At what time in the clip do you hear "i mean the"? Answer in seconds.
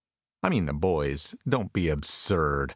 0.41-0.73